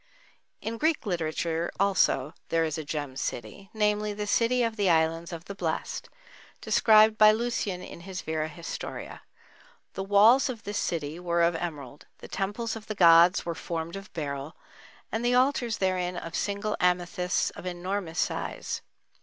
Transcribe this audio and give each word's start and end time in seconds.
In 0.61 0.79
Greek 0.79 1.05
literature 1.05 1.71
also 1.79 2.33
there 2.49 2.63
is 2.63 2.75
a 2.79 2.83
"gem 2.83 3.15
city,"—namely, 3.15 4.13
the 4.15 4.25
city 4.25 4.63
of 4.63 4.75
the 4.75 4.89
Islands 4.89 5.31
of 5.31 5.45
the 5.45 5.53
Blessed, 5.53 6.09
described 6.59 7.19
by 7.19 7.31
Lucian 7.31 7.83
in 7.83 7.99
his 7.99 8.23
Vera 8.23 8.47
Historia. 8.47 9.21
The 9.93 10.01
walls 10.03 10.49
of 10.49 10.63
this 10.63 10.79
city 10.79 11.19
were 11.19 11.43
of 11.43 11.55
emerald, 11.55 12.07
the 12.17 12.27
temples 12.27 12.75
of 12.75 12.87
the 12.87 12.95
gods 12.95 13.45
were 13.45 13.53
formed 13.53 13.95
of 13.95 14.11
beryl, 14.13 14.57
and 15.11 15.23
the 15.23 15.35
altars 15.35 15.77
therein 15.77 16.17
of 16.17 16.33
single 16.35 16.75
amethysts 16.81 17.51
of 17.51 17.67
enormous 17.67 18.17
size. 18.17 18.81